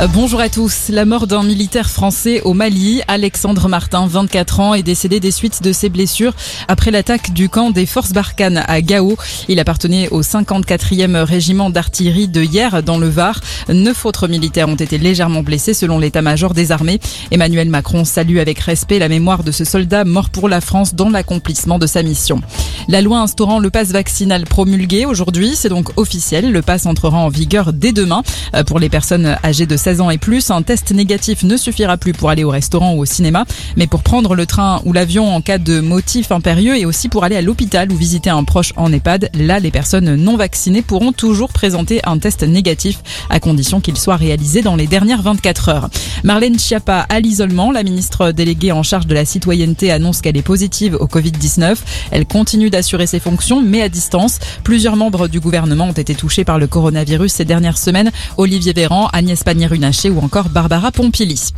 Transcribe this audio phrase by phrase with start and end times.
[0.00, 0.88] Euh, bonjour à tous.
[0.88, 5.62] La mort d'un militaire français au Mali, Alexandre Martin, 24 ans, est décédé des suites
[5.62, 6.32] de ses blessures
[6.68, 9.16] après l'attaque du camp des forces Barkhane à Gao.
[9.48, 13.40] Il appartenait au 54e régiment d'artillerie de hier dans le Var.
[13.68, 16.98] Neuf autres militaires ont été légèrement blessés selon l'état-major des armées.
[17.30, 21.10] Emmanuel Macron salue avec respect la mémoire de ce soldat mort pour la France dans
[21.10, 22.40] l'accomplissement de sa mission.
[22.88, 26.50] La loi instaurant le pass vaccinal promulgué aujourd'hui, c'est donc officiel.
[26.50, 28.22] Le pass entrera en vigueur dès demain
[28.54, 30.52] euh, pour les personnes âgées de 16 ans et plus.
[30.52, 33.44] Un test négatif ne suffira plus pour aller au restaurant ou au cinéma,
[33.76, 37.24] mais pour prendre le train ou l'avion en cas de motif impérieux et aussi pour
[37.24, 39.30] aller à l'hôpital ou visiter un proche en EHPAD.
[39.34, 43.00] Là, les personnes non vaccinées pourront toujours présenter un test négatif
[43.30, 45.90] à condition qu'il soit réalisé dans les dernières 24 heures.
[46.22, 47.72] Marlène Schiappa à l'isolement.
[47.72, 51.78] La ministre déléguée en charge de la citoyenneté annonce qu'elle est positive au Covid-19.
[52.12, 54.38] Elle continue d'assurer ses fonctions, mais à distance.
[54.62, 58.12] Plusieurs membres du gouvernement ont été touchés par le coronavirus ces dernières semaines.
[58.36, 59.42] Olivier Véran, Agnès
[59.80, 61.52] Ou encore Barbara Pompili.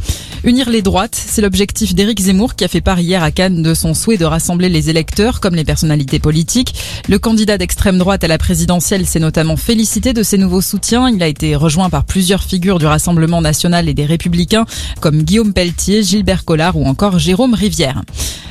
[0.44, 3.74] Unir les droites, c'est l'objectif d'Éric Zemmour qui a fait part hier à Cannes de
[3.74, 6.74] son souhait de rassembler les électeurs comme les personnalités politiques.
[7.08, 11.10] Le candidat d'extrême droite à la présidentielle s'est notamment félicité de ses nouveaux soutiens.
[11.10, 14.66] Il a été rejoint par plusieurs figures du Rassemblement national et des Républicains
[15.00, 18.02] comme Guillaume Pelletier, Gilbert Collard ou encore Jérôme Rivière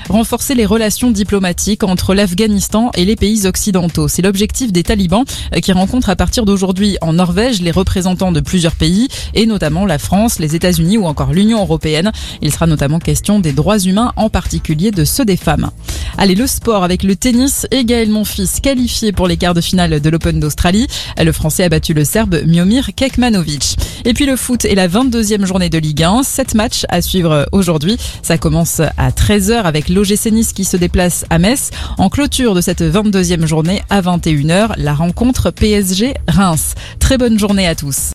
[0.09, 4.07] renforcer les relations diplomatiques entre l'Afghanistan et les pays occidentaux.
[4.07, 8.39] C'est l'objectif des talibans euh, qui rencontrent à partir d'aujourd'hui en Norvège les représentants de
[8.39, 12.11] plusieurs pays et notamment la France, les États-Unis ou encore l'Union européenne.
[12.41, 15.71] Il sera notamment question des droits humains, en particulier de ceux des femmes.
[16.17, 19.99] Allez, le sport avec le tennis et Gaël Monfils qualifié pour les quarts de finale
[19.99, 20.87] de l'Open d'Australie.
[21.17, 23.77] Le Français a battu le Serbe Miomir Kekmanovic.
[24.05, 26.23] Et puis le foot est la 22e journée de Ligue 1.
[26.23, 27.97] Sept matchs à suivre aujourd'hui.
[28.23, 31.71] Ça commence à 13h avec l'OGC Nice qui se déplace à Metz.
[31.97, 36.75] En clôture de cette 22e journée à 21h, la rencontre PSG-Reims.
[36.99, 38.09] Très bonne journée à tous.